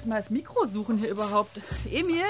[0.00, 1.60] erstmal das Mikro suchen hier überhaupt.
[1.90, 2.24] Emil,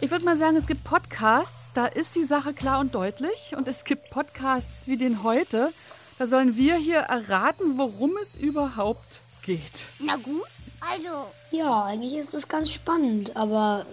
[0.00, 3.54] ich würde mal sagen, es gibt Podcasts, da ist die Sache klar und deutlich.
[3.56, 5.72] Und es gibt Podcasts wie den heute.
[6.18, 9.84] Da sollen wir hier erraten, worum es überhaupt geht.
[10.00, 10.48] Na gut,
[10.80, 11.28] also.
[11.52, 13.86] Ja, eigentlich ist es ganz spannend, aber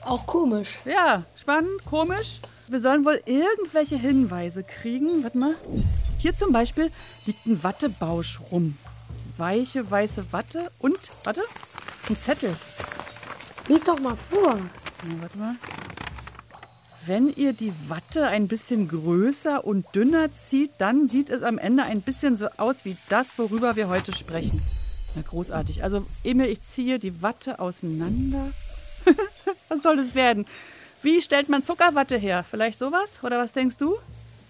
[0.00, 0.80] auch komisch.
[0.86, 2.40] Ja, spannend, komisch.
[2.68, 5.24] Wir sollen wohl irgendwelche Hinweise kriegen.
[5.24, 5.54] Warte mal.
[6.16, 6.90] Hier zum Beispiel
[7.26, 8.78] liegt ein Wattebausch rum.
[9.36, 11.42] Weiche, weiße Watte und, warte,
[12.10, 12.54] ein Zettel.
[13.68, 14.56] Lies doch mal vor.
[14.56, 15.54] Ja, warte mal.
[17.06, 21.84] Wenn ihr die Watte ein bisschen größer und dünner zieht, dann sieht es am Ende
[21.84, 24.60] ein bisschen so aus wie das, worüber wir heute sprechen.
[25.14, 25.82] Na, großartig.
[25.82, 28.50] Also, Emil, ich ziehe die Watte auseinander.
[29.68, 30.46] was soll das werden?
[31.02, 32.44] Wie stellt man Zuckerwatte her?
[32.48, 33.20] Vielleicht sowas?
[33.22, 33.96] Oder was denkst du?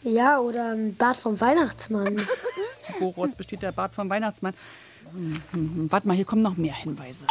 [0.02, 2.20] Ja, oder ein Bart vom Weihnachtsmann.
[2.98, 4.54] Woraus besteht der Bart vom Weihnachtsmann?
[5.12, 5.92] Hm, hm, hm.
[5.92, 7.27] Warte mal, hier kommen noch mehr Hinweise.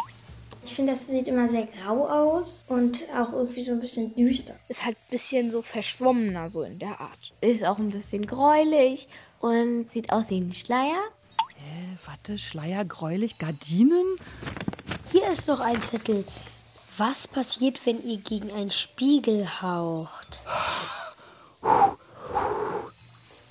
[0.69, 4.53] Ich finde, das sieht immer sehr grau aus und auch irgendwie so ein bisschen düster.
[4.67, 7.34] Ist halt ein bisschen so verschwommener, so in der Art.
[7.41, 9.07] Ist auch ein bisschen gräulich
[9.39, 11.01] und sieht aus wie ein Schleier.
[11.57, 14.05] Äh, warte, Schleier, gräulich, Gardinen?
[15.11, 16.23] Hier ist noch ein Zettel.
[16.98, 20.39] Was passiert, wenn ihr gegen einen Spiegel haucht?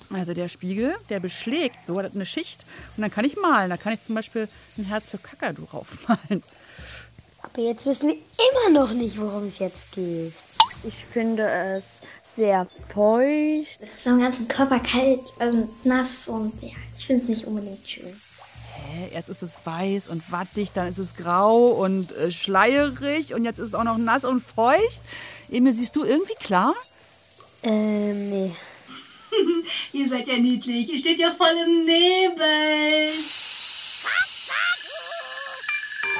[0.09, 3.69] Also der Spiegel, der beschlägt so, hat eine Schicht und dann kann ich malen.
[3.69, 6.43] Da kann ich zum Beispiel ein Herz für Kakadu draufmalen.
[7.41, 10.33] Aber jetzt wissen wir immer noch nicht, worum es jetzt geht.
[10.83, 13.79] Ich finde es sehr feucht.
[13.81, 17.87] Es ist am ganzen Körper kalt und nass und ja, ich finde es nicht unbedingt
[17.89, 18.15] schön.
[18.75, 19.09] Hä?
[19.13, 23.59] Erst ist es weiß und wattig, dann ist es grau und äh, schleierig und jetzt
[23.59, 25.01] ist es auch noch nass und feucht.
[25.49, 26.73] Emil, siehst du irgendwie klar?
[27.63, 28.51] Ähm, nee.
[29.91, 30.91] Ihr seid ja niedlich.
[30.91, 33.09] Ihr steht ja voll im Nebel.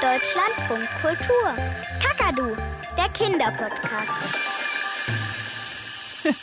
[0.01, 1.53] Deutschlandfunk Kultur.
[2.01, 2.55] Kakadu,
[2.97, 4.13] der Kinderpodcast.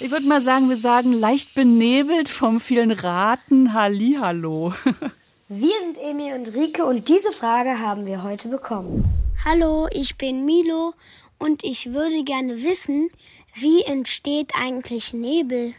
[0.00, 4.72] Ich würde mal sagen, wir sagen leicht benebelt vom vielen Raten Hallihallo.
[5.48, 9.04] Wir sind Emil und Rike und diese Frage haben wir heute bekommen.
[9.44, 10.92] Hallo, ich bin Milo
[11.38, 13.10] und ich würde gerne wissen,
[13.54, 15.72] wie entsteht eigentlich Nebel?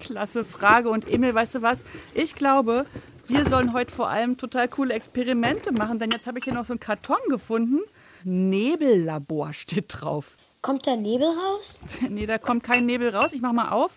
[0.00, 0.88] Klasse Frage.
[0.88, 1.80] Und Emil, weißt du was?
[2.14, 2.86] Ich glaube,
[3.28, 6.64] wir sollen heute vor allem total coole Experimente machen, denn jetzt habe ich hier noch
[6.64, 7.80] so einen Karton gefunden.
[8.24, 10.36] Nebellabor steht drauf.
[10.60, 11.82] Kommt da Nebel raus?
[12.08, 13.32] nee, da kommt kein Nebel raus.
[13.32, 13.92] Ich mache mal auf.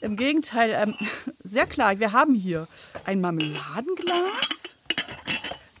[0.00, 0.94] Im Gegenteil, ähm,
[1.42, 2.68] sehr klar, wir haben hier
[3.04, 4.74] ein Marmeladenglas,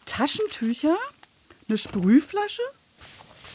[0.04, 0.96] Taschentücher,
[1.68, 2.62] eine Sprühflasche,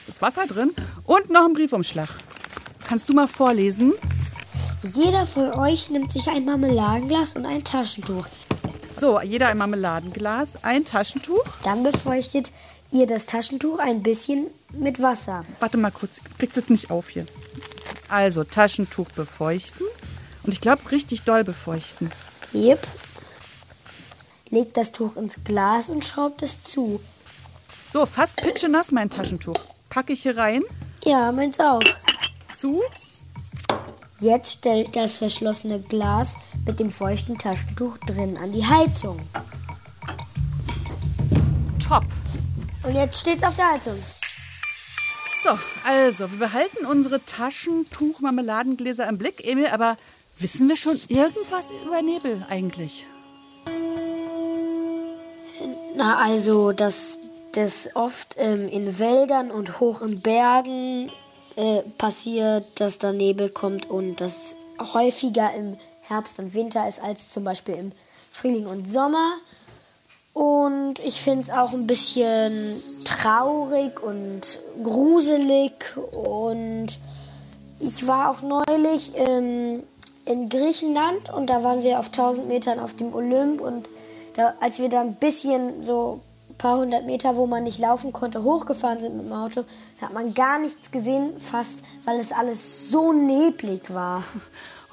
[0.08, 0.74] ist Wasser drin
[1.06, 2.10] und noch ein Briefumschlag.
[2.88, 3.94] Kannst du mal vorlesen?
[4.82, 8.28] Jeder von euch nimmt sich ein Marmeladenglas und ein Taschentuch.
[8.98, 11.44] So, jeder ein Marmeladenglas, ein Taschentuch.
[11.64, 12.52] Dann befeuchtet
[12.92, 15.44] ihr das Taschentuch ein bisschen mit Wasser.
[15.60, 17.26] Warte mal kurz, kriegt es nicht auf hier.
[18.08, 19.86] Also, Taschentuch befeuchten.
[20.44, 22.10] Und ich glaube, richtig doll befeuchten.
[22.54, 22.80] Yep.
[24.50, 27.02] Legt das Tuch ins Glas und schraubt es zu.
[27.92, 29.56] So, fast pitschenass mein Taschentuch.
[29.90, 30.62] Packe ich hier rein.
[31.04, 31.82] Ja, meins auch.
[32.56, 32.82] Zu.
[34.20, 39.20] Jetzt stellt das verschlossene Glas mit dem feuchten Taschentuch drin an die Heizung.
[41.86, 42.06] Top.
[42.84, 43.98] Und jetzt steht's auf der Heizung.
[45.44, 45.52] So,
[45.86, 49.96] also, wir behalten unsere Taschentuch-Marmeladengläser im Blick, Emil, aber
[50.40, 53.06] wissen wir schon irgendwas über Nebel eigentlich?
[55.96, 57.20] Na, also, dass
[57.53, 61.12] das oft ähm, in Wäldern und hoch in Bergen
[61.56, 64.56] äh, passiert, dass da Nebel kommt und das
[64.94, 65.78] häufiger im
[66.08, 67.92] Herbst und Winter ist als zum Beispiel im
[68.32, 69.38] Frühling und Sommer.
[70.34, 74.42] Und ich finde es auch ein bisschen traurig und
[74.84, 75.96] gruselig.
[75.96, 76.88] Und
[77.80, 79.84] ich war auch neulich ähm,
[80.26, 83.62] in Griechenland und da waren wir auf 1000 Metern auf dem Olymp.
[83.62, 83.90] Und
[84.36, 88.12] da, als wir da ein bisschen so ein paar hundert Meter, wo man nicht laufen
[88.12, 89.64] konnte, hochgefahren sind mit dem Auto,
[90.00, 94.24] da hat man gar nichts gesehen, fast, weil es alles so neblig war.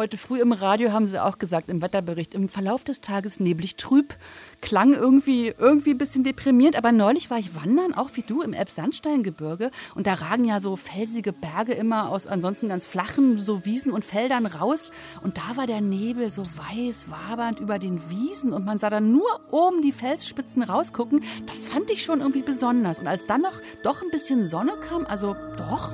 [0.02, 3.76] Heute früh im Radio haben sie auch gesagt, im Wetterbericht, im Verlauf des Tages neblig
[3.76, 4.16] trüb.
[4.60, 8.52] Klang irgendwie, irgendwie ein bisschen deprimierend, aber neulich war ich wandern, auch wie du, im
[8.52, 9.70] Elbsandsteingebirge.
[9.94, 14.04] Und da ragen ja so felsige Berge immer aus ansonsten ganz flachen so Wiesen und
[14.04, 14.90] Feldern raus.
[15.22, 18.52] Und da war der Nebel so weiß, wabernd über den Wiesen.
[18.52, 21.22] Und man sah dann nur oben die Felsspitzen rausgucken.
[21.46, 22.98] Das fand ich schon irgendwie besonders.
[22.98, 25.92] Und als dann noch doch ein bisschen Sonne kam, also doch,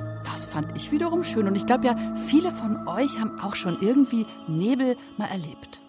[0.59, 1.47] fand ich wiederum schön.
[1.47, 1.95] Und ich glaube ja,
[2.27, 5.79] viele von euch haben auch schon irgendwie Nebel mal erlebt.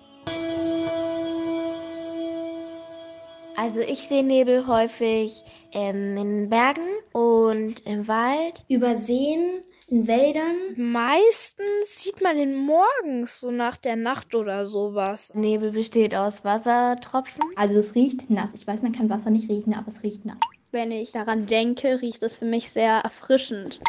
[3.56, 8.64] Also ich sehe Nebel häufig ähm, in Bergen und im Wald.
[8.69, 10.55] Über Seen, in Wäldern.
[10.76, 15.32] Meistens sieht man den morgens, so nach der Nacht oder sowas.
[15.34, 17.43] Nebel besteht aus Wassertropfen.
[17.56, 18.55] Also es riecht nass.
[18.55, 20.38] Ich weiß, man kann Wasser nicht riechen, aber es riecht nass.
[20.70, 23.81] Wenn ich daran denke, riecht es für mich sehr erfrischend.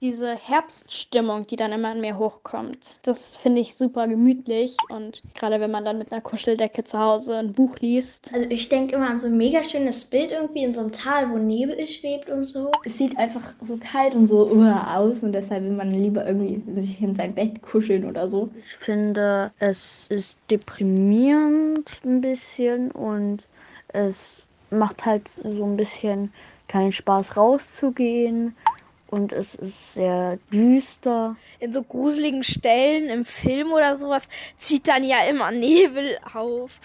[0.00, 4.76] Diese Herbststimmung, die dann immer in mir hochkommt, das finde ich super gemütlich.
[4.90, 8.32] Und gerade wenn man dann mit einer Kuscheldecke zu Hause ein Buch liest.
[8.32, 11.30] Also ich denke immer an so ein mega schönes Bild irgendwie in so einem Tal,
[11.30, 12.70] wo Nebel schwebt und so.
[12.84, 16.62] Es sieht einfach so kalt und so uh, aus und deshalb will man lieber irgendwie
[16.72, 18.50] sich in sein Bett kuscheln oder so.
[18.60, 23.42] Ich finde, es ist deprimierend ein bisschen und
[23.88, 26.32] es macht halt so ein bisschen
[26.68, 28.54] keinen Spaß rauszugehen
[29.10, 31.36] und es ist sehr düster.
[31.60, 34.28] In so gruseligen Stellen im Film oder sowas
[34.58, 36.78] zieht dann ja immer Nebel auf.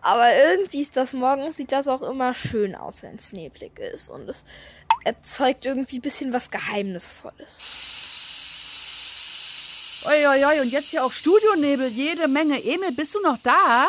[0.00, 4.10] Aber irgendwie ist das morgens, sieht das auch immer schön aus, wenn es neblig ist.
[4.10, 4.44] Und es
[5.04, 7.62] erzeugt irgendwie ein bisschen was Geheimnisvolles.
[10.06, 12.62] Uiuiui, ui, und jetzt hier auch Studionebel, jede Menge.
[12.62, 13.86] Emil, bist du noch da?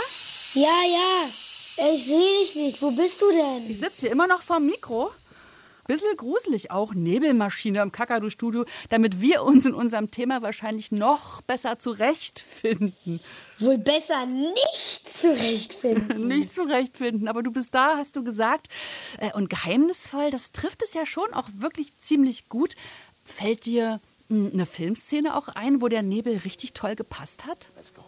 [0.56, 1.94] Ja, ja.
[1.94, 2.82] Ich sehe dich nicht.
[2.82, 3.70] Wo bist du denn?
[3.70, 5.12] Ich sitze hier immer noch vorm Mikro.
[5.90, 11.80] Bisschen gruselig auch, Nebelmaschine im Kakadu-Studio, damit wir uns in unserem Thema wahrscheinlich noch besser
[11.80, 13.20] zurechtfinden.
[13.58, 16.28] Wohl besser nicht zurechtfinden.
[16.28, 18.68] nicht zurechtfinden, aber du bist da, hast du gesagt.
[19.18, 22.76] Äh, und geheimnisvoll, das trifft es ja schon auch wirklich ziemlich gut.
[23.26, 27.72] Fällt dir hm, eine Filmszene auch ein, wo der Nebel richtig toll gepasst hat?
[27.76, 28.04] Let's go.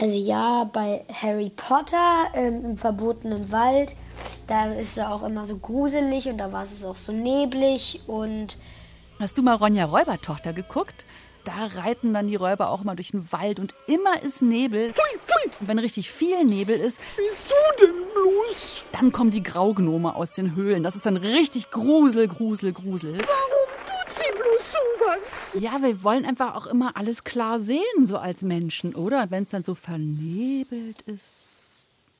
[0.00, 3.94] Also ja, bei Harry Potter ähm, im verbotenen Wald,
[4.48, 8.56] da ist er auch immer so gruselig und da war es auch so neblig und...
[9.20, 11.04] Hast du mal Ronja Räubertochter geguckt?
[11.44, 14.92] Da reiten dann die Räuber auch mal durch den Wald und immer ist Nebel.
[14.92, 15.50] Pfui, pfui.
[15.60, 18.82] Und wenn richtig viel Nebel ist, wieso denn bloß?
[18.92, 20.82] Dann kommen die Graugnome aus den Höhlen.
[20.82, 23.14] Das ist dann richtig Grusel, Grusel, Grusel.
[23.16, 23.22] Sie
[25.04, 25.62] sowas?
[25.62, 29.30] Ja, wir wollen einfach auch immer alles klar sehen, so als Menschen, oder?
[29.30, 31.50] Wenn es dann so vernebelt ist.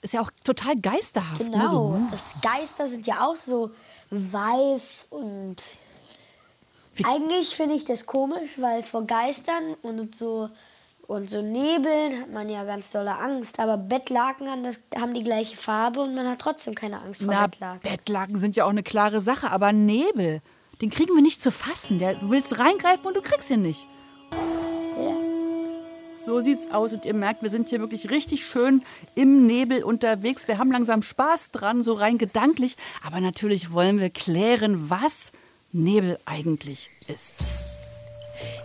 [0.02, 1.38] Ist ja auch total geisterhaft.
[1.38, 1.92] Genau.
[1.92, 2.10] Ne?
[2.12, 2.48] So.
[2.48, 3.70] Geister sind ja auch so
[4.10, 5.56] weiß und.
[6.96, 7.04] Wie?
[7.04, 10.48] Eigentlich finde ich das komisch, weil vor Geistern und so
[11.06, 13.58] und so Nebeln hat man ja ganz dolle Angst.
[13.60, 17.80] Aber Bettlaken haben die gleiche Farbe und man hat trotzdem keine Angst vor Na, Bettlaken.
[17.82, 20.40] Bettlaken sind ja auch eine klare Sache, aber Nebel,
[20.80, 21.98] den kriegen wir nicht zu fassen.
[21.98, 23.86] Der, du willst reingreifen und du kriegst ihn nicht.
[26.24, 28.82] So sieht's aus und ihr merkt, wir sind hier wirklich richtig schön
[29.14, 30.48] im Nebel unterwegs.
[30.48, 32.76] Wir haben langsam Spaß dran, so rein gedanklich.
[33.04, 35.32] Aber natürlich wollen wir klären, was
[35.72, 37.34] Nebel eigentlich ist.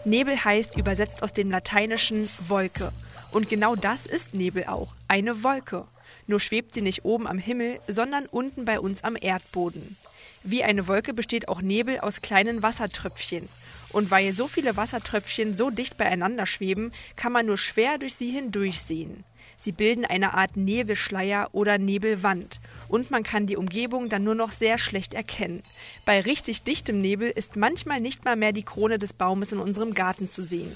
[0.05, 2.93] Nebel heißt übersetzt aus dem Lateinischen Wolke.
[3.31, 5.85] Und genau das ist Nebel auch, eine Wolke.
[6.27, 9.97] Nur schwebt sie nicht oben am Himmel, sondern unten bei uns am Erdboden.
[10.43, 13.49] Wie eine Wolke besteht auch Nebel aus kleinen Wassertröpfchen.
[13.91, 18.29] Und weil so viele Wassertröpfchen so dicht beieinander schweben, kann man nur schwer durch sie
[18.29, 19.23] hindurchsehen.
[19.61, 24.53] Sie bilden eine Art Nebelschleier oder Nebelwand und man kann die Umgebung dann nur noch
[24.53, 25.63] sehr schlecht erkennen.
[26.05, 29.93] Bei richtig dichtem Nebel ist manchmal nicht mal mehr die Krone des Baumes in unserem
[29.93, 30.73] Garten zu sehen.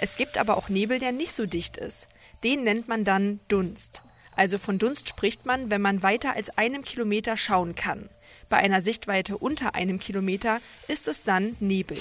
[0.00, 2.08] Es gibt aber auch Nebel, der nicht so dicht ist.
[2.44, 4.02] Den nennt man dann Dunst.
[4.36, 8.10] Also von Dunst spricht man, wenn man weiter als einem Kilometer schauen kann.
[8.48, 11.98] Bei einer Sichtweite unter einem Kilometer ist es dann Nebel.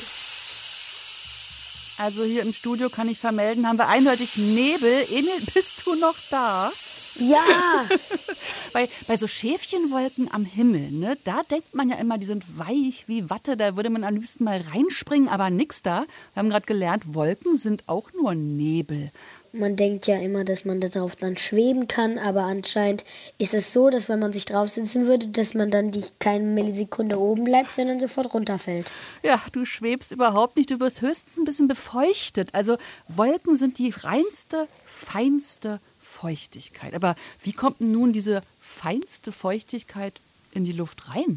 [1.98, 5.05] Also hier im Studio kann ich vermelden, haben wir eindeutig Nebel.
[5.10, 6.72] Emil, bist du noch da?
[7.17, 7.86] Ja.
[8.74, 13.08] bei, bei so Schäfchenwolken am Himmel, ne, da denkt man ja immer, die sind weich
[13.08, 16.03] wie Watte, da würde man am liebsten mal reinspringen, aber nix da.
[16.34, 19.12] Wir haben gerade gelernt, Wolken sind auch nur Nebel.
[19.57, 23.03] Man denkt ja immer, dass man darauf dann schweben kann, aber anscheinend
[23.38, 26.43] ist es so, dass wenn man sich drauf sitzen würde, dass man dann die keine
[26.43, 28.91] Millisekunde oben bleibt, sondern sofort runterfällt.
[29.24, 32.50] Ja, du schwebst überhaupt nicht, du wirst höchstens ein bisschen befeuchtet.
[32.53, 36.93] Also Wolken sind die reinste, feinste Feuchtigkeit.
[36.93, 40.13] Aber wie kommt nun diese feinste Feuchtigkeit
[40.51, 41.35] in die Luft rein?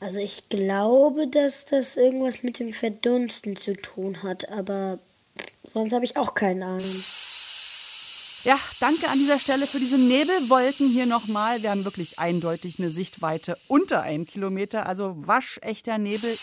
[0.00, 4.98] Also ich glaube, dass das irgendwas mit dem Verdunsten zu tun hat, aber
[5.66, 7.04] Sonst habe ich auch keine Ahnung.
[8.44, 11.62] Ja, danke an dieser Stelle für diese Nebelwolken hier nochmal.
[11.62, 16.36] Wir haben wirklich eindeutig eine Sichtweite unter einem Kilometer, also waschechter Nebel.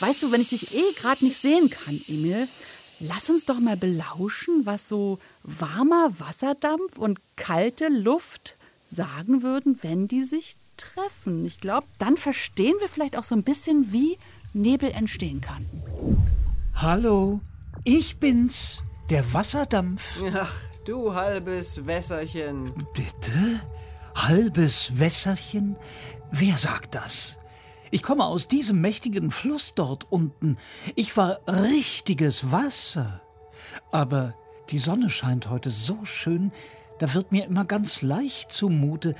[0.00, 2.48] Weißt du, wenn ich dich eh gerade nicht sehen kann, Emil,
[2.98, 8.56] lass uns doch mal belauschen, was so warmer Wasserdampf und kalte Luft
[8.88, 11.46] sagen würden, wenn die sich treffen.
[11.46, 14.18] Ich glaube, dann verstehen wir vielleicht auch so ein bisschen, wie
[14.52, 15.64] Nebel entstehen kann.
[16.74, 17.40] Hallo,
[17.84, 20.22] ich bin's, der Wasserdampf.
[20.34, 20.52] Ach,
[20.84, 22.72] du halbes Wässerchen.
[22.94, 23.60] Bitte?
[24.14, 25.76] Halbes Wässerchen?
[26.30, 27.36] Wer sagt das?
[27.90, 30.56] Ich komme aus diesem mächtigen Fluss dort unten.
[30.96, 33.20] Ich war richtiges Wasser.
[33.92, 34.34] Aber
[34.70, 36.52] die Sonne scheint heute so schön,
[36.98, 39.14] da wird mir immer ganz leicht zumute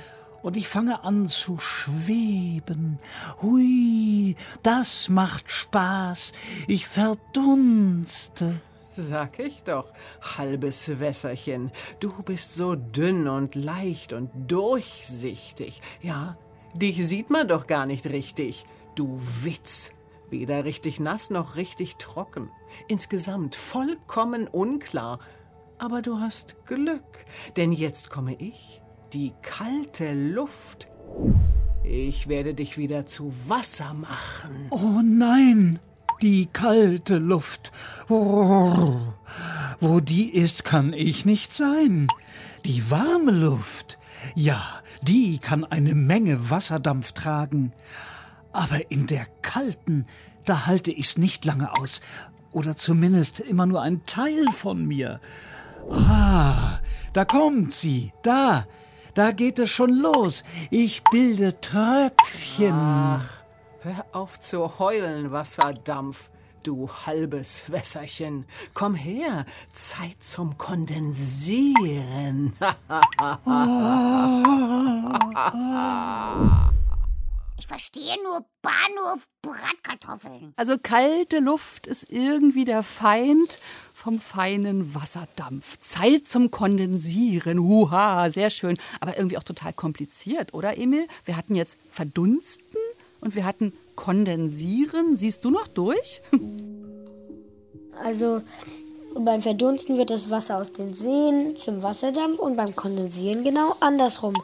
[0.45, 2.99] und ich fange an zu schweben.
[3.41, 6.33] Hui, das macht Spaß.
[6.69, 8.61] Ich verdunste.
[8.95, 9.91] Sag ich doch,
[10.37, 15.81] halbes Wässerchen, du bist so dünn und leicht und durchsichtig.
[16.03, 16.37] Ja,
[16.75, 18.67] dich sieht man doch gar nicht richtig.
[18.95, 19.93] Du Witz.
[20.29, 22.51] Weder richtig nass noch richtig trocken.
[22.87, 25.21] Insgesamt vollkommen unklar.
[25.79, 27.25] Aber du hast Glück,
[27.57, 28.81] denn jetzt komme ich,
[29.15, 30.89] die kalte Luft.
[31.85, 34.67] Ich werde dich wieder zu Wasser machen.
[34.71, 35.79] Oh nein,
[36.21, 37.71] die kalte Luft.
[38.09, 38.97] Oh,
[39.81, 42.09] wo die ist, kann ich nicht sein.
[42.65, 43.99] Die warme Luft,
[44.35, 44.61] ja,
[45.03, 47.73] die kann eine Menge Wasserdampf tragen.
[48.53, 50.07] Aber in der kalten,
[50.45, 52.01] da halte ich's nicht lange aus.
[52.51, 55.21] Oder zumindest immer nur ein Teil von mir.
[55.91, 56.81] Ah,
[57.13, 58.67] da kommt sie, da,
[59.15, 60.45] da geht es schon los.
[60.71, 62.73] Ich bilde Tröpfchen.
[62.73, 63.43] Ach,
[63.81, 66.31] hör auf zu heulen, Wasserdampf,
[66.63, 68.45] du halbes Wässerchen.
[68.75, 72.53] Komm her, Zeit zum Kondensieren.
[77.65, 80.53] Ich verstehe nur Bahnhof Bratkartoffeln.
[80.57, 83.59] Also kalte Luft ist irgendwie der Feind
[84.05, 85.79] vom feinen Wasserdampf.
[85.81, 87.59] Zeit zum Kondensieren.
[87.59, 88.77] Huha, sehr schön.
[89.01, 91.07] Aber irgendwie auch total kompliziert, oder Emil?
[91.25, 92.77] Wir hatten jetzt Verdunsten
[93.23, 95.17] und wir hatten Kondensieren.
[95.17, 96.21] Siehst du noch durch?
[98.05, 98.43] Also
[99.19, 104.35] beim Verdunsten wird das Wasser aus den Seen zum Wasserdampf und beim Kondensieren genau andersrum.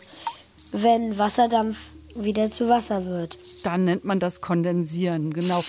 [0.72, 1.76] Wenn Wasserdampf
[2.14, 3.36] wieder zu Wasser wird.
[3.66, 5.62] Dann nennt man das Kondensieren, genau.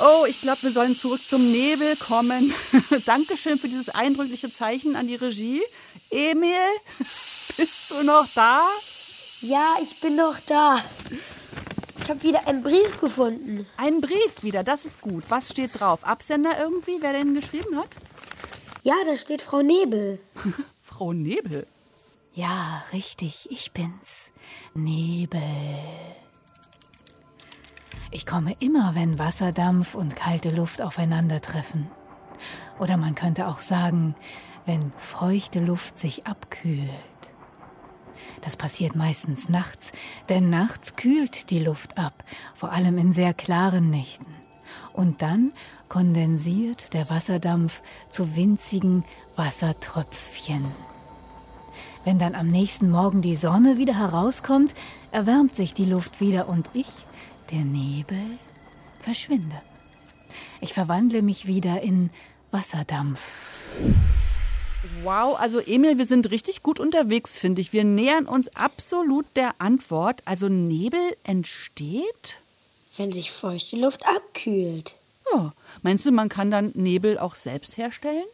[0.00, 2.54] Oh, ich glaube, wir sollen zurück zum Nebel kommen.
[3.06, 5.62] Dankeschön für dieses eindrückliche Zeichen an die Regie.
[6.10, 6.54] Emil,
[7.56, 8.62] bist du noch da?
[9.40, 10.82] Ja, ich bin noch da.
[12.00, 13.66] Ich habe wieder einen Brief gefunden.
[13.76, 15.24] Einen Brief wieder, das ist gut.
[15.30, 16.04] Was steht drauf?
[16.04, 17.90] Absender irgendwie, wer den geschrieben hat?
[18.82, 20.20] Ja, da steht Frau Nebel.
[20.80, 21.66] Frau Nebel?
[22.34, 24.30] Ja, richtig, ich bin's.
[24.74, 25.42] Nebel.
[28.10, 31.88] Ich komme immer, wenn Wasserdampf und kalte Luft aufeinandertreffen.
[32.78, 34.14] Oder man könnte auch sagen,
[34.66, 36.90] wenn feuchte Luft sich abkühlt.
[38.42, 39.92] Das passiert meistens nachts,
[40.28, 42.24] denn nachts kühlt die Luft ab,
[42.54, 44.26] vor allem in sehr klaren Nächten.
[44.92, 45.52] Und dann
[45.88, 49.04] kondensiert der Wasserdampf zu winzigen
[49.36, 50.64] Wassertröpfchen.
[52.04, 54.74] Wenn dann am nächsten Morgen die Sonne wieder herauskommt,
[55.10, 56.88] erwärmt sich die Luft wieder und ich,
[57.50, 58.38] der Nebel,
[59.00, 59.62] verschwinde.
[60.60, 62.10] Ich verwandle mich wieder in
[62.50, 63.20] Wasserdampf.
[65.02, 67.72] Wow, also Emil, wir sind richtig gut unterwegs, finde ich.
[67.72, 70.22] Wir nähern uns absolut der Antwort.
[70.24, 72.40] Also Nebel entsteht?
[72.96, 74.96] Wenn sich feuchte Luft abkühlt.
[75.32, 75.52] Ja.
[75.82, 78.24] Meinst du, man kann dann Nebel auch selbst herstellen?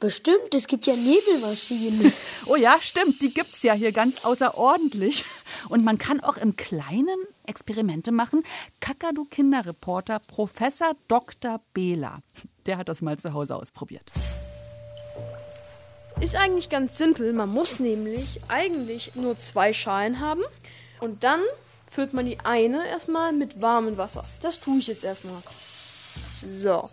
[0.00, 2.12] Bestimmt, es gibt ja Nebelmaschinen.
[2.46, 5.24] oh ja, stimmt, die gibt's ja hier ganz außerordentlich.
[5.68, 8.42] Und man kann auch im Kleinen Experimente machen.
[8.80, 11.60] Kakadu Kinderreporter Professor Dr.
[11.72, 12.18] Behler,
[12.66, 14.10] der hat das mal zu Hause ausprobiert.
[16.20, 17.32] Ist eigentlich ganz simpel.
[17.32, 20.42] Man muss nämlich eigentlich nur zwei Schalen haben
[21.00, 21.40] und dann
[21.90, 24.24] füllt man die eine erstmal mit warmem Wasser.
[24.42, 25.42] Das tue ich jetzt erstmal.
[26.46, 26.90] So,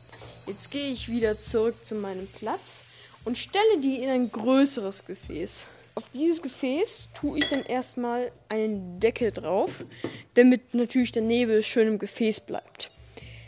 [0.48, 2.82] jetzt gehe ich wieder zurück zu meinem Platz
[3.26, 5.68] und stelle die in ein größeres Gefäß.
[5.96, 9.72] Auf dieses Gefäß tue ich dann erstmal einen Deckel drauf,
[10.36, 12.90] damit natürlich der Nebel schön im Gefäß bleibt.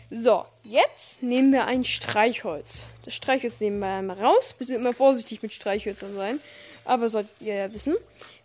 [0.09, 2.85] So, jetzt nehmen wir ein Streichholz.
[3.03, 4.55] Das Streichholz nehmen wir einmal raus.
[4.57, 6.39] Wir sind immer vorsichtig mit Streichhölzern sein,
[6.85, 7.95] aber solltet ihr ja wissen.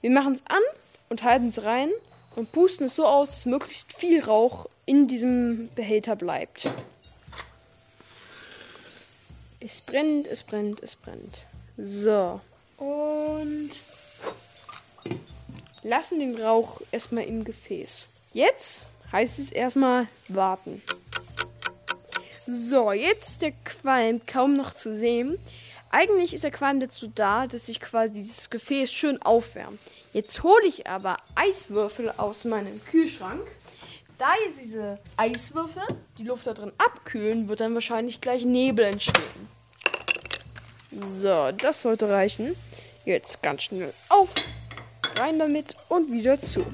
[0.01, 0.63] Wir machen es an
[1.09, 1.91] und halten es rein
[2.37, 6.71] und pusten es so aus, dass möglichst viel Rauch in diesem Behälter bleibt.
[9.71, 11.45] Es brennt, es brennt, es brennt.
[11.77, 12.41] So.
[12.79, 13.71] Und
[15.83, 18.09] lassen den Rauch erstmal im Gefäß.
[18.33, 20.81] Jetzt heißt es erstmal warten.
[22.47, 25.39] So, jetzt ist der Qualm kaum noch zu sehen.
[25.91, 29.79] Eigentlich ist der Qualm dazu da, dass sich quasi dieses Gefäß schön aufwärmt.
[30.15, 33.47] Jetzt hole ich aber Eiswürfel aus meinem Kühlschrank.
[34.17, 35.83] Da jetzt diese Eiswürfel
[36.17, 39.58] die Luft da drin abkühlen, wird dann wahrscheinlich gleich Nebel entstehen.
[40.91, 42.57] So, das sollte reichen.
[43.05, 44.29] Jetzt ganz schnell auf.
[45.17, 46.65] rein damit und wieder zu.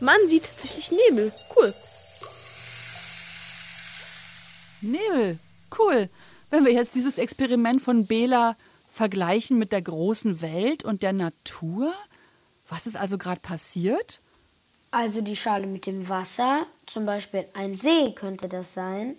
[0.00, 1.32] Man sieht tatsächlich Nebel.
[1.56, 1.74] Cool.
[4.80, 5.38] Nebel,
[5.78, 6.08] cool.
[6.50, 8.56] Wenn wir jetzt dieses Experiment von Bela
[8.92, 11.94] vergleichen mit der großen Welt und der Natur,
[12.68, 14.20] was ist also gerade passiert?
[14.90, 19.16] Also die Schale mit dem Wasser, zum Beispiel ein See könnte das sein.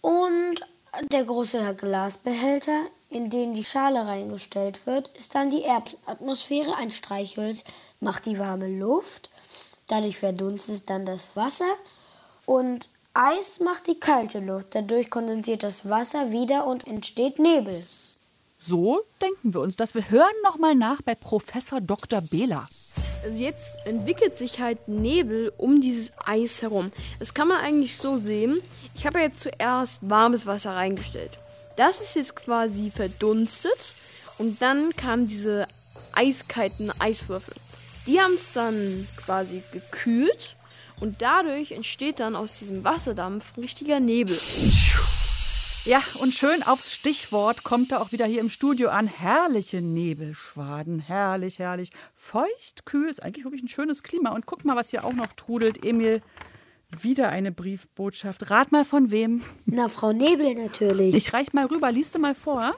[0.00, 0.66] Und
[1.06, 6.76] der große Glasbehälter, in den die Schale reingestellt wird, ist dann die Erdatmosphäre.
[6.76, 7.64] Ein Streichholz
[8.00, 9.30] macht die warme Luft.
[9.86, 11.72] Dadurch verdunstet dann das Wasser.
[12.46, 14.74] Und Eis macht die kalte Luft.
[14.74, 17.82] Dadurch kondensiert das Wasser wieder und entsteht Nebel.
[18.58, 19.94] So denken wir uns das.
[19.94, 22.20] Wir hören nochmal nach bei Professor Dr.
[22.20, 22.66] Bela.
[23.24, 26.92] Also jetzt entwickelt sich halt Nebel um dieses Eis herum.
[27.18, 28.58] Das kann man eigentlich so sehen.
[28.94, 31.38] Ich habe jetzt zuerst warmes Wasser reingestellt.
[31.76, 33.92] Das ist jetzt quasi verdunstet
[34.38, 35.66] und dann kamen diese
[36.12, 37.54] eiskalten Eiswürfel.
[38.06, 40.56] Die haben es dann quasi gekühlt
[41.00, 44.38] und dadurch entsteht dann aus diesem Wasserdampf richtiger Nebel.
[45.88, 49.06] Ja, und schön aufs Stichwort kommt er auch wieder hier im Studio an.
[49.06, 51.00] Herrliche Nebelschwaden.
[51.00, 51.92] Herrlich, herrlich.
[52.14, 53.08] Feucht, kühl.
[53.08, 54.32] Ist eigentlich wirklich ein schönes Klima.
[54.32, 55.82] Und guck mal, was hier auch noch trudelt.
[55.82, 56.20] Emil,
[56.90, 58.50] wieder eine Briefbotschaft.
[58.50, 59.42] Rat mal von wem?
[59.64, 61.14] Na, Frau Nebel natürlich.
[61.14, 61.90] Ich reich mal rüber.
[61.90, 62.74] Liest du mal vor.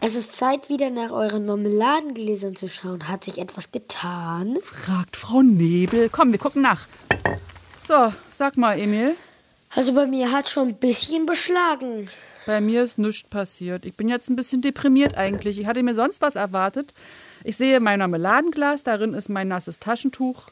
[0.00, 3.08] Es ist Zeit, wieder nach euren Marmeladengläsern zu schauen.
[3.08, 4.58] Hat sich etwas getan?
[4.62, 6.08] Fragt Frau Nebel.
[6.08, 6.86] Komm, wir gucken nach.
[7.84, 9.16] So, sag mal, Emil.
[9.74, 12.08] Also bei mir hat schon ein bisschen beschlagen.
[12.46, 13.84] Bei mir ist nichts passiert.
[13.84, 15.58] Ich bin jetzt ein bisschen deprimiert eigentlich.
[15.58, 16.92] Ich hatte mir sonst was erwartet.
[17.42, 20.42] Ich sehe mein Marmeladenglas, darin ist mein nasses Taschentuch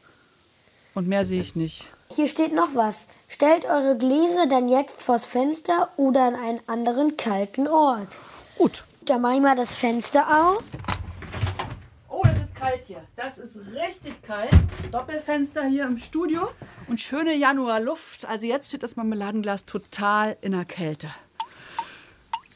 [0.95, 1.87] und mehr sehe ich nicht.
[2.11, 3.09] Hier steht noch was.
[3.29, 8.19] Stellt eure Gläser dann jetzt vors Fenster oder an einen anderen kalten Ort.
[8.59, 8.83] Gut.
[9.07, 10.63] Dann mach ich mal das Fenster auf.
[12.09, 13.03] Oh, das ist kalt hier.
[13.17, 14.53] Das ist richtig kalt.
[14.93, 16.51] Doppelfenster hier im Studio
[16.89, 18.27] und schöne Januarluft.
[18.27, 21.09] Also jetzt steht das Marmeladenglas total in der Kälte.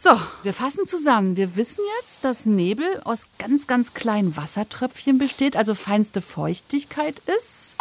[0.08, 1.36] So, wir fassen zusammen.
[1.36, 7.74] Wir wissen jetzt, dass Nebel aus ganz, ganz kleinen Wassertröpfchen besteht, also feinste Feuchtigkeit ist.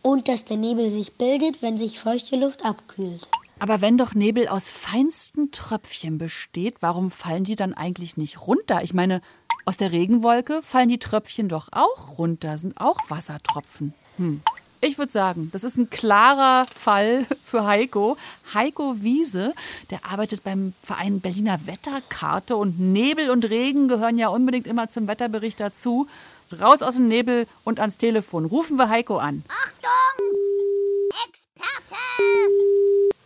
[0.00, 3.28] Und dass der Nebel sich bildet, wenn sich feuchte Luft abkühlt.
[3.58, 8.84] Aber wenn doch Nebel aus feinsten Tröpfchen besteht, warum fallen die dann eigentlich nicht runter?
[8.84, 9.20] Ich meine,
[9.64, 13.92] aus der Regenwolke fallen die Tröpfchen doch auch runter, sind auch Wassertropfen.
[14.18, 14.40] Hm.
[14.84, 18.16] Ich würde sagen, das ist ein klarer Fall für Heiko.
[18.52, 19.54] Heiko Wiese,
[19.90, 25.06] der arbeitet beim Verein Berliner Wetterkarte und Nebel und Regen gehören ja unbedingt immer zum
[25.06, 26.08] Wetterbericht dazu.
[26.60, 28.44] Raus aus dem Nebel und ans Telefon.
[28.44, 29.44] Rufen wir Heiko an.
[29.46, 30.36] Achtung!
[31.28, 31.96] Experte!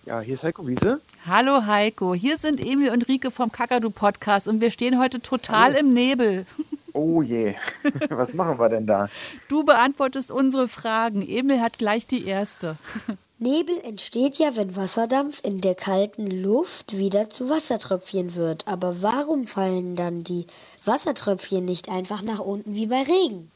[0.05, 1.01] Ja, hier ist Heiko Wiese.
[1.27, 5.73] Hallo Heiko, hier sind Emil und Rike vom Kakadu Podcast und wir stehen heute total
[5.73, 5.79] Hallo.
[5.79, 6.45] im Nebel.
[6.97, 7.55] Oh je,
[8.09, 9.11] was machen wir denn da?
[9.49, 11.21] Du beantwortest unsere Fragen.
[11.21, 12.77] Emil hat gleich die erste.
[13.39, 18.67] Nebel entsteht ja, wenn Wasserdampf in der kalten Luft wieder zu Wassertröpfchen wird.
[18.67, 20.47] Aber warum fallen dann die
[20.87, 23.51] Wassertröpfchen nicht einfach nach unten wie bei Regen?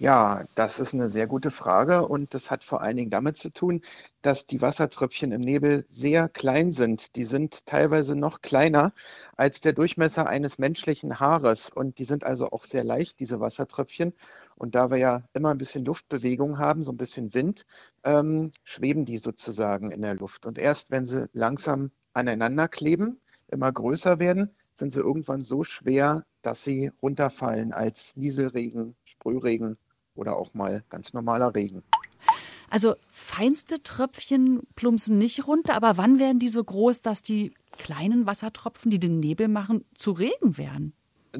[0.00, 3.50] Ja, das ist eine sehr gute Frage und das hat vor allen Dingen damit zu
[3.50, 3.80] tun,
[4.22, 7.16] dass die Wassertröpfchen im Nebel sehr klein sind.
[7.16, 8.92] Die sind teilweise noch kleiner
[9.36, 14.12] als der Durchmesser eines menschlichen Haares und die sind also auch sehr leicht, diese Wassertröpfchen.
[14.54, 17.66] Und da wir ja immer ein bisschen Luftbewegung haben, so ein bisschen Wind,
[18.04, 20.46] ähm, schweben die sozusagen in der Luft.
[20.46, 26.24] Und erst wenn sie langsam aneinander kleben, immer größer werden, sind sie irgendwann so schwer,
[26.42, 29.76] dass sie runterfallen als Nieselregen, Sprühregen
[30.18, 31.82] oder auch mal ganz normaler Regen.
[32.70, 38.26] Also feinste Tröpfchen plumpsen nicht runter, aber wann werden die so groß, dass die kleinen
[38.26, 40.92] Wassertropfen, die den Nebel machen, zu Regen werden?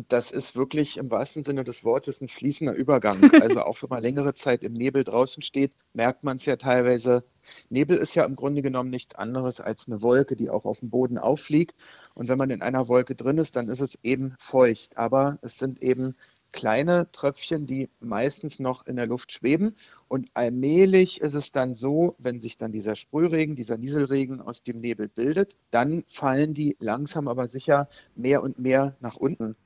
[0.08, 3.18] Das ist wirklich im wahrsten Sinne des Wortes ein fließender Übergang.
[3.42, 7.24] Also auch wenn man längere Zeit im Nebel draußen steht, merkt man es ja teilweise.
[7.70, 10.90] Nebel ist ja im Grunde genommen nichts anderes als eine Wolke, die auch auf dem
[10.90, 11.74] Boden auffliegt.
[12.14, 14.96] Und wenn man in einer Wolke drin ist, dann ist es eben feucht.
[14.96, 16.14] Aber es sind eben
[16.52, 19.74] kleine Tröpfchen, die meistens noch in der Luft schweben.
[20.08, 24.80] Und allmählich ist es dann so, wenn sich dann dieser Sprühregen, dieser Nieselregen aus dem
[24.80, 29.56] Nebel bildet, dann fallen die langsam aber sicher mehr und mehr nach unten.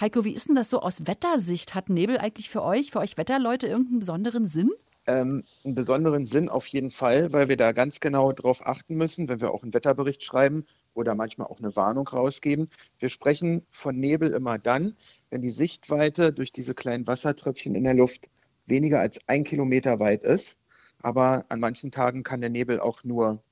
[0.00, 1.74] Heiko, wie ist denn das so aus Wettersicht?
[1.74, 4.70] Hat Nebel eigentlich für euch, für euch Wetterleute irgendeinen besonderen Sinn?
[5.06, 9.28] Ähm, einen besonderen Sinn auf jeden Fall, weil wir da ganz genau drauf achten müssen,
[9.28, 12.68] wenn wir auch einen Wetterbericht schreiben oder manchmal auch eine Warnung rausgeben.
[12.98, 14.94] Wir sprechen von Nebel immer dann,
[15.30, 18.30] wenn die Sichtweite durch diese kleinen Wassertröpfchen in der Luft
[18.66, 20.58] weniger als ein Kilometer weit ist.
[21.02, 23.42] Aber an manchen Tagen kann der Nebel auch nur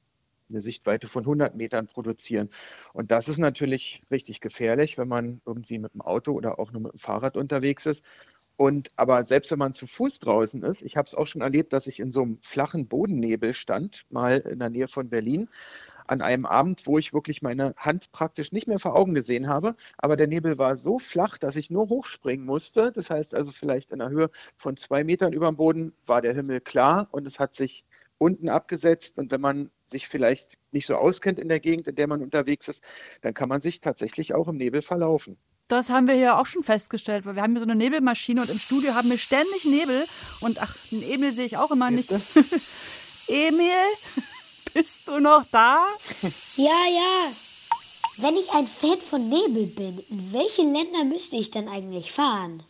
[0.51, 2.49] eine Sichtweite von 100 Metern produzieren.
[2.93, 6.83] Und das ist natürlich richtig gefährlich, wenn man irgendwie mit dem Auto oder auch nur
[6.83, 8.05] mit dem Fahrrad unterwegs ist
[8.59, 11.73] Und aber selbst wenn man zu Fuß draußen ist, ich habe es auch schon erlebt,
[11.73, 15.49] dass ich in so einem flachen Bodennebel stand, mal in der Nähe von Berlin,
[16.09, 19.77] an einem Abend, wo ich wirklich meine Hand praktisch nicht mehr vor Augen gesehen habe.
[19.99, 22.90] Aber der Nebel war so flach, dass ich nur hochspringen musste.
[22.90, 26.35] Das heißt also vielleicht in einer Höhe von zwei Metern über dem Boden war der
[26.35, 27.85] Himmel klar und es hat sich
[28.18, 29.18] unten abgesetzt.
[29.18, 32.66] Und wenn man sich vielleicht nicht so auskennt in der Gegend, in der man unterwegs
[32.66, 32.83] ist,
[33.21, 35.38] dann kann man sich tatsächlich auch im Nebel verlaufen.
[35.68, 38.50] Das haben wir hier auch schon festgestellt, weil wir haben hier so eine Nebelmaschine und
[38.50, 40.07] im Studio haben wir ständig Nebel.
[40.40, 42.11] Und ach, einen Emil sehe ich auch immer nicht.
[43.28, 43.70] Emil,
[44.72, 45.85] bist du noch da?
[46.57, 47.33] Ja, ja.
[48.16, 52.62] Wenn ich ein Fan von Nebel bin, in welche Länder müsste ich dann eigentlich fahren?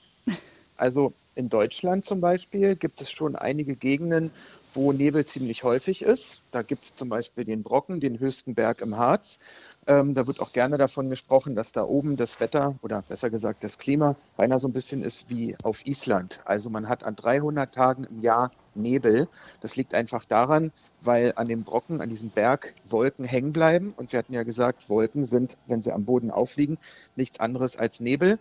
[0.77, 4.33] Also in Deutschland zum Beispiel gibt es schon einige Gegenden,
[4.75, 6.43] wo Nebel ziemlich häufig ist.
[6.51, 9.39] Da gibt es zum Beispiel den Brocken, den höchsten Berg im Harz.
[9.87, 13.65] Ähm, da wird auch gerne davon gesprochen, dass da oben das Wetter oder besser gesagt
[13.65, 16.41] das Klima beinahe so ein bisschen ist wie auf Island.
[16.45, 19.29] Also man hat an 300 Tagen im Jahr Nebel.
[19.61, 23.95] Das liegt einfach daran, weil an dem Brocken, an diesem Berg Wolken hängen bleiben.
[23.97, 26.79] Und wir hatten ja gesagt, Wolken sind, wenn sie am Boden aufliegen,
[27.17, 28.39] nichts anderes als Nebel.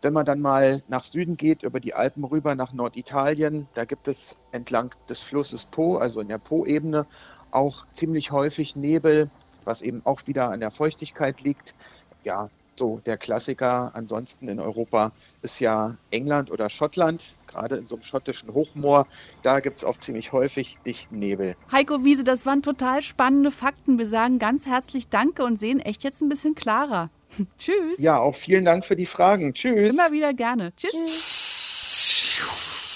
[0.00, 4.06] Wenn man dann mal nach Süden geht, über die Alpen rüber nach Norditalien, da gibt
[4.06, 7.04] es entlang des Flusses Po, also in der Po-Ebene,
[7.50, 9.28] auch ziemlich häufig Nebel,
[9.64, 11.74] was eben auch wieder an der Feuchtigkeit liegt.
[12.22, 15.10] Ja, so der Klassiker ansonsten in Europa
[15.42, 19.06] ist ja England oder Schottland, gerade in so einem schottischen Hochmoor.
[19.42, 21.56] Da gibt es auch ziemlich häufig dichten Nebel.
[21.72, 23.98] Heiko Wiese, das waren total spannende Fakten.
[23.98, 27.10] Wir sagen ganz herzlich Danke und sehen echt jetzt ein bisschen klarer.
[27.58, 27.98] Tschüss.
[27.98, 29.54] Ja, auch vielen Dank für die Fragen.
[29.54, 29.90] Tschüss.
[29.90, 30.72] Immer wieder gerne.
[30.76, 30.94] Tschüss.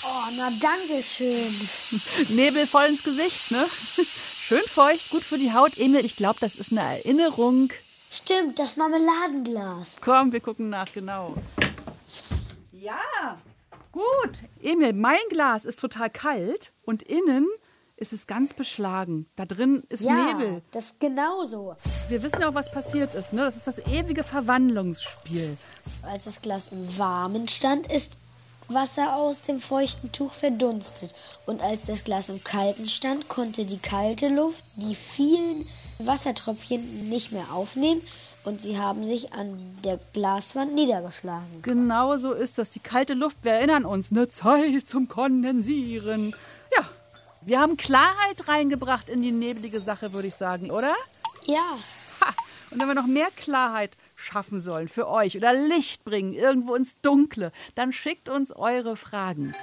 [0.04, 1.54] Oh, na danke schön.
[2.36, 3.64] Nebel voll ins Gesicht, ne?
[4.44, 5.78] Schön feucht, gut für die Haut.
[5.78, 7.70] Emil, ich glaube, das ist eine Erinnerung.
[8.10, 9.98] Stimmt, das Marmeladenglas.
[10.00, 11.36] Komm, wir gucken nach, genau.
[12.72, 13.38] Ja,
[13.92, 14.42] gut.
[14.60, 17.46] Emil, mein Glas ist total kalt und innen
[18.02, 19.26] ist es ganz beschlagen.
[19.36, 20.62] Da drin ist ja, Nebel.
[20.72, 21.76] das ist genauso.
[22.08, 23.32] Wir wissen ja auch, was passiert ist.
[23.32, 23.42] Ne?
[23.42, 25.56] Das ist das ewige Verwandlungsspiel.
[26.02, 28.18] Als das Glas im Warmen stand, ist
[28.68, 31.14] Wasser aus dem feuchten Tuch verdunstet.
[31.46, 35.66] Und als das Glas im Kalten stand, konnte die kalte Luft die vielen
[35.98, 38.02] Wassertröpfchen nicht mehr aufnehmen
[38.44, 41.62] und sie haben sich an der Glaswand niedergeschlagen.
[41.62, 42.70] Genau so ist das.
[42.70, 46.34] Die kalte Luft, wir erinnern uns, eine Zeit zum Kondensieren.
[47.44, 50.94] Wir haben Klarheit reingebracht in die nebelige Sache, würde ich sagen, oder?
[51.44, 51.76] Ja.
[52.20, 52.28] Ha.
[52.70, 56.94] Und wenn wir noch mehr Klarheit schaffen sollen für euch oder Licht bringen irgendwo ins
[57.02, 59.56] Dunkle, dann schickt uns eure Fragen.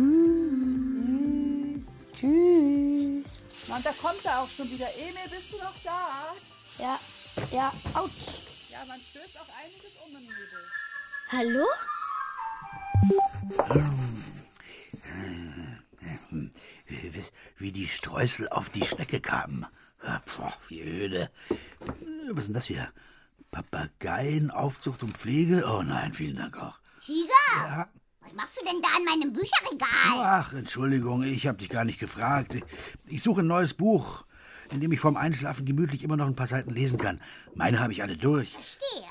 [2.15, 3.43] Tschüss.
[3.67, 4.87] Und da kommt er auch schon wieder.
[4.95, 6.33] Emil, bist du noch da?
[6.79, 6.99] Ja,
[7.51, 8.09] ja, ouch.
[8.69, 10.63] Ja, man stößt auch einiges um im Nebel.
[11.31, 11.65] Hallo?
[17.57, 19.65] Wie die Streusel auf die Schnecke kamen.
[20.01, 21.31] Boah, wie öde.
[22.31, 22.91] Was ist denn das hier?
[23.53, 25.63] Papageienaufzucht und Pflege?
[25.67, 26.79] Oh nein, vielen Dank auch.
[26.99, 27.87] Tiger, Ja.
[28.21, 30.23] was machst du denn da an meinem Bücherregal?
[30.23, 32.55] Ach, Entschuldigung, ich habe dich gar nicht gefragt.
[33.05, 34.25] Ich suche ein neues Buch,
[34.71, 37.21] in dem ich vorm Einschlafen gemütlich immer noch ein paar Seiten lesen kann.
[37.55, 38.51] Meine habe ich alle durch.
[38.53, 39.09] Verstehe.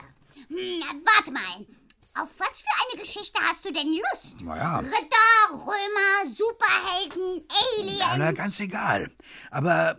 [0.49, 1.67] Hm, na, warte mal.
[2.15, 4.41] Auf was für eine Geschichte hast du denn Lust?
[4.43, 4.81] Naja.
[4.81, 7.47] Ritter, Römer, Superhelden,
[7.79, 7.99] Aliens.
[8.01, 9.11] Ja, na, ganz egal.
[9.51, 9.97] Aber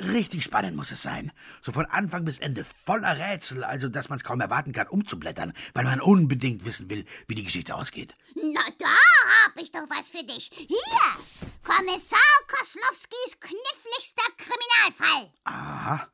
[0.00, 1.30] richtig spannend muss es sein.
[1.62, 5.52] So von Anfang bis Ende voller Rätsel, also dass man es kaum erwarten kann, umzublättern,
[5.72, 8.14] weil man unbedingt wissen will, wie die Geschichte ausgeht.
[8.34, 8.96] Na, da
[9.44, 10.50] hab ich doch was für dich.
[10.54, 10.78] Hier,
[11.62, 15.32] Kommissar Koslowskis kniffligster Kriminalfall.
[15.44, 16.08] Aha.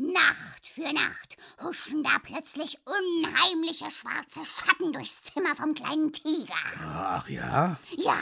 [0.00, 6.54] Nacht für Nacht huschen da plötzlich unheimliche schwarze Schatten durchs Zimmer vom kleinen Tiger.
[6.80, 7.76] Ach ja?
[7.96, 8.16] Ja,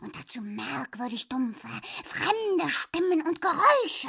[0.00, 1.68] und dazu merkwürdig dumpfe,
[2.06, 4.08] fremde Stimmen und Geräusche.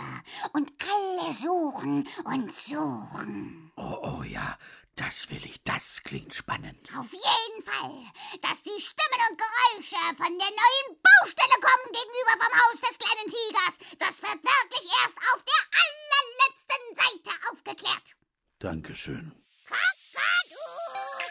[0.53, 3.73] Und alle suchen und suchen.
[3.75, 4.57] Oh, oh ja,
[4.95, 5.61] das will ich.
[5.63, 6.89] Das klingt spannend.
[6.97, 8.03] Auf jeden Fall,
[8.41, 13.29] dass die Stimmen und Geräusche von der neuen Baustelle kommen gegenüber vom Haus des kleinen
[13.29, 18.15] Tigers, das wird wirklich erst auf der allerletzten Seite aufgeklärt.
[18.59, 19.31] Dankeschön.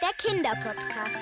[0.01, 1.19] Der Kinderpodcast.